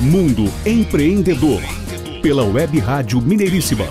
[0.00, 1.62] Mundo Empreendedor.
[2.20, 3.86] Pela Web Rádio Mineiríssima.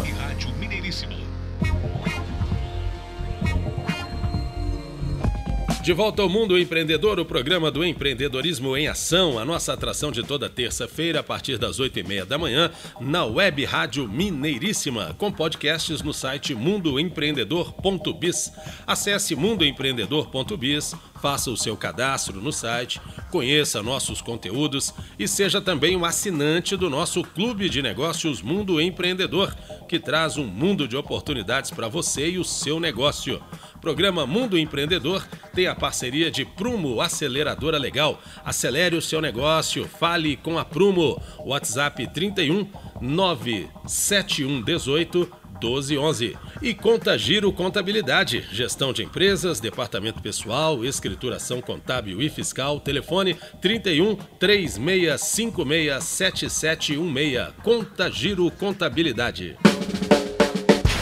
[5.86, 10.24] De volta ao Mundo Empreendedor, o programa do empreendedorismo em ação, a nossa atração de
[10.24, 15.32] toda terça-feira a partir das oito e meia da manhã na Web Rádio Mineiríssima, com
[15.32, 18.52] podcasts no site mundoempreendedor.biz.
[18.88, 20.96] Acesse mundoempreendedor.biz,
[21.26, 23.02] faça o seu cadastro no site,
[23.32, 29.52] conheça nossos conteúdos e seja também um assinante do nosso Clube de Negócios Mundo Empreendedor,
[29.90, 33.42] que traz um mundo de oportunidades para você e o seu negócio.
[33.82, 38.22] Programa Mundo Empreendedor tem a parceria de Prumo Aceleradora Legal.
[38.44, 41.20] Acelere o seu negócio, fale com a Prumo.
[41.40, 42.70] WhatsApp 31
[43.02, 46.38] 97118 1211.
[46.62, 54.16] E Conta Giro Contabilidade, gestão de empresas, departamento pessoal, escrituração contábil e fiscal, telefone 31
[54.40, 57.54] 3656 7716.
[57.64, 59.58] Conta Giro Contabilidade.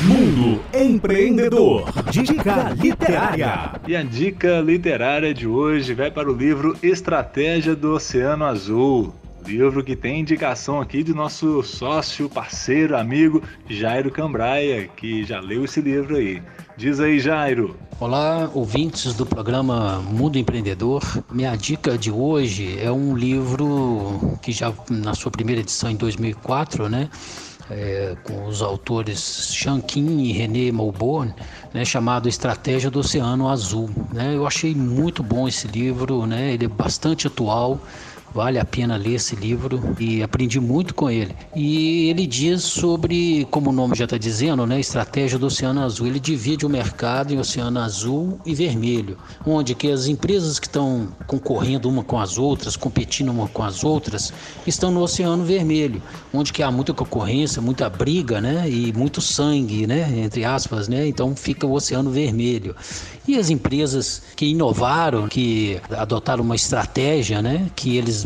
[0.04, 1.86] Mundo Empreendedor.
[2.12, 3.72] Dica literária.
[3.88, 9.14] E a dica literária de hoje vai para o livro Estratégia do Oceano Azul.
[9.46, 15.66] Livro que tem indicação aqui de nosso sócio, parceiro, amigo Jairo Cambraia, que já leu
[15.66, 16.42] esse livro aí.
[16.78, 17.76] Diz aí, Jairo.
[18.00, 21.04] Olá, ouvintes do programa Mundo Empreendedor.
[21.32, 26.90] Minha dica de hoje é um livro que já na sua primeira edição em 2004,
[26.90, 27.10] né?
[27.70, 31.34] é, com os autores Shankin e René Malborn,
[31.74, 33.90] né, chamado Estratégia do Oceano Azul.
[34.12, 34.36] Né?
[34.36, 36.54] Eu achei muito bom esse livro, né?
[36.54, 37.80] ele é bastante atual
[38.34, 41.36] Vale a pena ler esse livro e aprendi muito com ele.
[41.56, 46.08] E ele diz sobre, como o nome já está dizendo, né, estratégia do Oceano Azul.
[46.08, 51.09] Ele divide o mercado em Oceano Azul e Vermelho, onde que as empresas que estão
[51.28, 54.34] concorrendo uma com as outras, competindo uma com as outras,
[54.66, 56.02] estão no Oceano Vermelho,
[56.34, 61.08] onde que há muita concorrência, muita briga, né, e muito sangue, né, entre aspas, né.
[61.08, 62.75] Então fica o Oceano Vermelho.
[63.25, 68.22] E as empresas que inovaram, que adotaram uma estratégia, né, que eles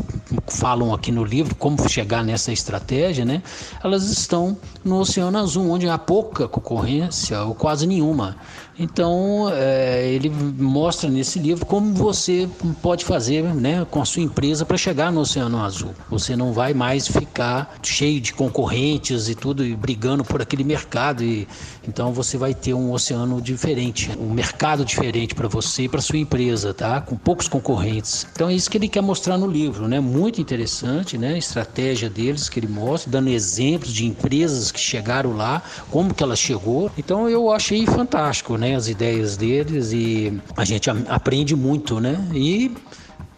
[0.47, 3.41] falam aqui no livro, como chegar nessa estratégia, né,
[3.83, 8.37] elas estão no Oceano Azul, onde há pouca concorrência ou quase nenhuma.
[8.79, 12.47] Então, é, ele mostra nesse livro como você
[12.81, 15.95] pode fazer né, com a sua empresa para chegar no Oceano Azul.
[16.11, 21.23] Você não vai mais ficar cheio de concorrentes e tudo, e brigando por aquele mercado.
[21.23, 21.47] E,
[21.87, 26.19] então, você vai ter um oceano diferente, um mercado diferente para você e para sua
[26.19, 27.01] empresa, tá?
[27.01, 28.27] com poucos concorrentes.
[28.33, 29.86] Então, é isso que ele quer mostrar no livro.
[29.87, 29.99] Né?
[29.99, 31.33] Muito interessante né?
[31.33, 36.23] a estratégia deles que ele mostra, dando exemplos de empresas que chegaram lá, como que
[36.23, 36.91] ela chegou.
[36.97, 38.57] Então, eu achei fantástico.
[38.57, 38.77] Né?
[38.77, 42.15] as ideias deles e a gente aprende muito, né?
[42.33, 42.71] E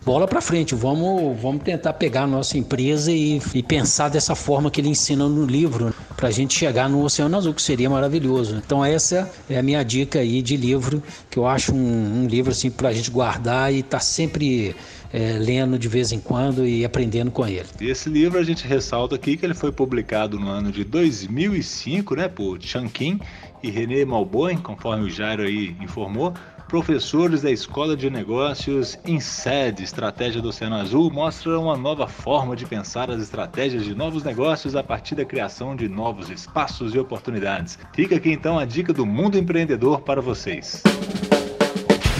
[0.05, 4.71] bola para frente, vamos, vamos tentar pegar a nossa empresa e, e pensar dessa forma
[4.71, 8.55] que ele ensina no livro para a gente chegar no Oceano Azul, que seria maravilhoso.
[8.55, 12.51] Então essa é a minha dica aí de livro, que eu acho um, um livro
[12.51, 14.75] assim para a gente guardar e estar tá sempre
[15.11, 17.67] é, lendo de vez em quando e aprendendo com ele.
[17.81, 22.27] Esse livro a gente ressalta aqui que ele foi publicado no ano de 2005, né,
[22.27, 23.19] por Chanquin
[23.61, 26.33] e René Malboin, conforme o Jairo aí informou,
[26.69, 32.65] professores da Escola de Negócios INSED, Estratégia do Oceano Azul, mostram uma nova forma de
[32.65, 37.79] pensar as estratégias de novos negócios a partir da criação de novos espaços e oportunidades.
[37.93, 40.83] Fica aqui então a dica do mundo empreendedor para vocês.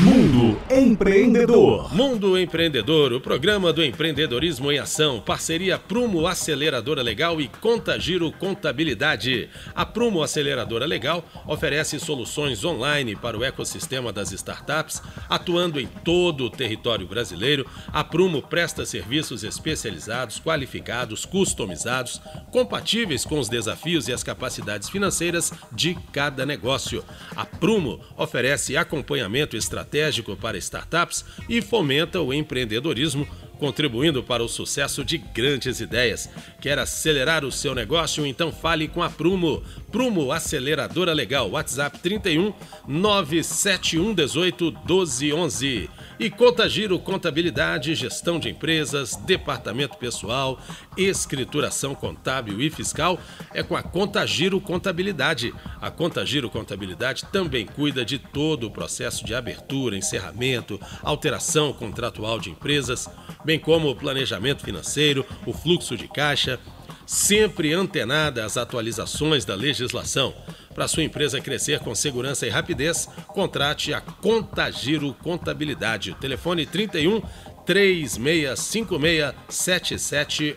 [0.02, 1.94] Mundo Empreendedor.
[1.94, 8.32] Mundo Empreendedor, o programa do empreendedorismo em ação, parceria Prumo Aceleradora Legal e Conta Giro
[8.32, 9.50] Contabilidade.
[9.76, 16.46] A Prumo Aceleradora Legal oferece soluções online para o ecossistema das startups, atuando em todo
[16.46, 17.66] o território brasileiro.
[17.88, 22.22] A Prumo presta serviços especializados, qualificados, customizados,
[22.54, 27.04] compatíveis com os desafios e as capacidades financeiras de cada negócio.
[27.36, 33.27] A Prumo oferece acompanhamento estratégico estratégico para startups e fomenta o empreendedorismo,
[33.59, 36.30] contribuindo para o sucesso de grandes ideias.
[36.62, 38.25] Quer acelerar o seu negócio?
[38.25, 39.62] Então fale com a Prumo.
[39.92, 41.51] Prumo Aceleradora Legal.
[41.51, 42.54] WhatsApp 31
[42.88, 45.89] 971 18 1211.
[46.19, 50.60] E Conta Giro Contabilidade, Gestão de Empresas, Departamento Pessoal,
[50.98, 53.18] Escrituração Contábil e Fiscal
[53.54, 55.54] é com a Conta Giro Contabilidade.
[55.81, 62.38] A Conta Giro Contabilidade também cuida de todo o processo de abertura, encerramento, alteração contratual
[62.38, 63.10] de empresas,
[63.50, 66.60] bem como o planejamento financeiro, o fluxo de caixa,
[67.04, 70.36] sempre antenada às atualizações da legislação.
[70.75, 76.16] Para sua empresa crescer com segurança e rapidez, contrate a Contagiro Contabilidade.
[76.22, 77.24] Telefone 31
[77.66, 80.56] 3656-7716.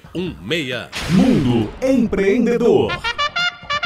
[1.13, 2.93] Mundo Empreendedor.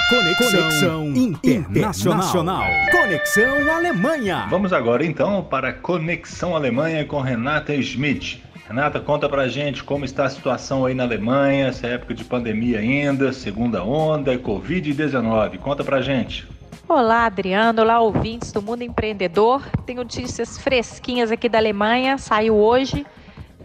[0.08, 1.92] Conexão, Conexão internacional.
[1.92, 2.64] internacional.
[2.90, 4.48] Conexão Alemanha.
[4.50, 8.44] Vamos agora então para Conexão Alemanha com Renata Schmidt.
[8.68, 12.80] Renata, conta pra gente como está a situação aí na Alemanha, essa época de pandemia
[12.80, 15.58] ainda, segunda onda, Covid-19.
[15.58, 16.48] Conta pra gente.
[16.88, 17.82] Olá, Adriano.
[17.82, 19.62] Olá, ouvintes do Mundo Empreendedor.
[19.86, 22.18] Tenho notícias fresquinhas aqui da Alemanha.
[22.18, 23.06] Saiu hoje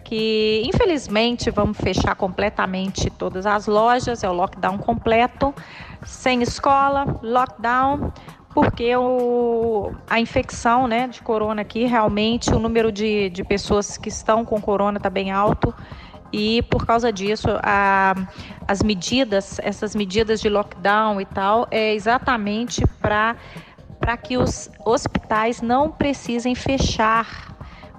[0.03, 4.23] que, infelizmente, vamos fechar completamente todas as lojas.
[4.23, 5.51] É o lockdown completo,
[6.05, 8.13] sem escola, lockdown,
[8.53, 14.09] porque o, a infecção né, de corona aqui, realmente, o número de, de pessoas que
[14.09, 15.73] estão com corona está bem alto.
[16.33, 18.15] E por causa disso a,
[18.67, 23.35] as medidas, essas medidas de lockdown e tal, é exatamente para
[23.99, 27.50] para que os hospitais não precisem fechar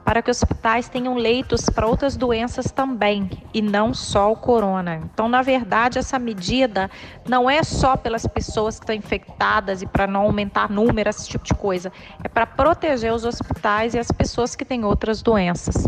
[0.05, 5.01] para que hospitais tenham leitos para outras doenças também e não só o corona.
[5.13, 6.91] Então, na verdade, essa medida
[7.29, 11.45] não é só pelas pessoas que estão infectadas e para não aumentar número, esse tipo
[11.45, 11.93] de coisa.
[12.23, 15.87] É para proteger os hospitais e as pessoas que têm outras doenças.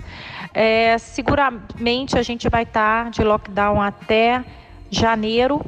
[0.52, 4.44] É, seguramente a gente vai estar de lockdown até
[4.90, 5.60] janeiro,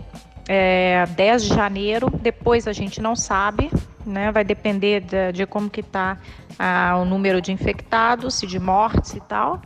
[0.49, 2.11] é, 10 de janeiro.
[2.11, 3.71] Depois a gente não sabe,
[4.07, 4.31] né?
[4.33, 6.19] Vai depender de, de como que está
[6.59, 9.61] ah, o número de infectados e de mortes e tal.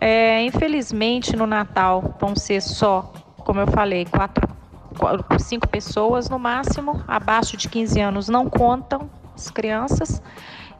[0.00, 4.46] É, infelizmente, no Natal vão ser só, como eu falei, quatro,
[4.98, 7.02] quatro, cinco pessoas no máximo.
[7.08, 10.22] Abaixo de 15 anos não contam as crianças.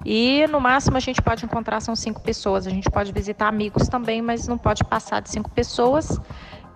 [0.04, 2.66] E no máximo a gente pode encontrar são cinco pessoas.
[2.66, 6.20] A gente pode visitar amigos também, mas não pode passar de cinco pessoas.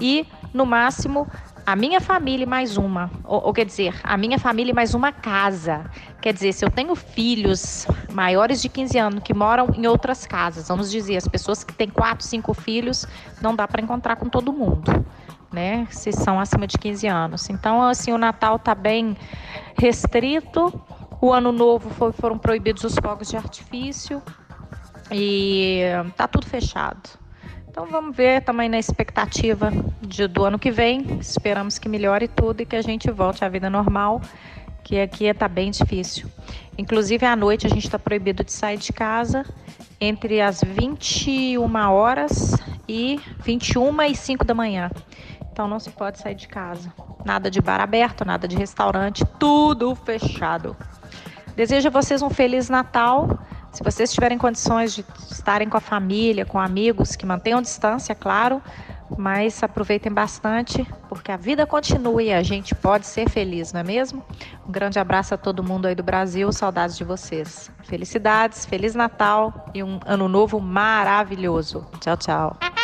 [0.00, 1.26] E no máximo
[1.68, 5.84] a minha família mais uma, ou, ou, quer dizer, a minha família mais uma casa.
[6.18, 10.68] Quer dizer, se eu tenho filhos maiores de 15 anos que moram em outras casas,
[10.68, 13.06] vamos dizer, as pessoas que têm 4, 5 filhos,
[13.42, 15.04] não dá para encontrar com todo mundo,
[15.52, 15.86] né?
[15.90, 17.50] Se são acima de 15 anos.
[17.50, 19.14] Então, assim, o Natal está bem
[19.78, 20.72] restrito.
[21.20, 24.22] O ano novo foi, foram proibidos os fogos de artifício
[25.12, 25.82] e
[26.16, 27.27] tá tudo fechado.
[27.78, 29.72] Então vamos ver também na expectativa
[30.02, 31.16] de, do ano que vem.
[31.20, 34.20] Esperamos que melhore tudo e que a gente volte à vida normal,
[34.82, 36.28] que aqui está bem difícil.
[36.76, 39.46] Inclusive à noite a gente está proibido de sair de casa
[40.00, 42.56] entre as 21 horas
[42.88, 44.90] e 21 e 5 da manhã.
[45.52, 46.92] Então não se pode sair de casa.
[47.24, 50.76] Nada de bar aberto, nada de restaurante, tudo fechado.
[51.54, 53.38] Desejo a vocês um feliz Natal
[53.72, 58.62] se vocês tiverem condições de estarem com a família, com amigos, que mantenham distância, claro,
[59.16, 63.84] mas aproveitem bastante, porque a vida continua e a gente pode ser feliz, não é
[63.84, 64.24] mesmo?
[64.66, 67.70] Um grande abraço a todo mundo aí do Brasil, saudades de vocês.
[67.84, 71.86] Felicidades, Feliz Natal e um ano novo maravilhoso.
[72.00, 72.77] Tchau, tchau.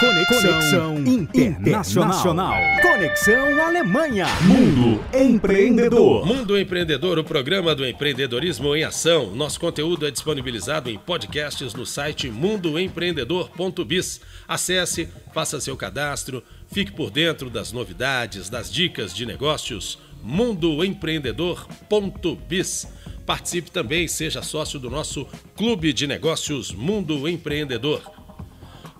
[0.00, 2.56] Conexão, internacional.
[2.80, 4.26] Conexão Alemanha.
[4.40, 6.24] Mundo Empreendedor.
[6.24, 9.36] Mundo Empreendedor, o programa do empreendedorismo em ação.
[9.36, 14.22] Nosso conteúdo é disponibilizado em podcasts no site mundoempreendedor.biz.
[14.48, 16.42] Acesse, faça seu cadastro,
[16.72, 19.98] fique por dentro das novidades, das dicas de negócios.
[20.22, 22.88] mundoempreendedor.biz.
[23.26, 28.19] Participe também, seja sócio do nosso Clube de Negócios Mundo Empreendedor.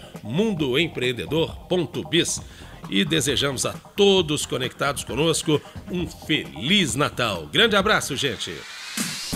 [2.06, 2.42] mundoempreendedor.biz.
[2.90, 5.60] E desejamos a todos conectados conosco
[5.92, 7.48] um Feliz Natal.
[7.52, 8.54] Grande abraço, gente!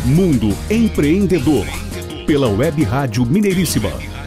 [0.06, 1.66] Mundo Empreendedor,
[2.26, 4.19] pela Web Rádio Mineiríssima.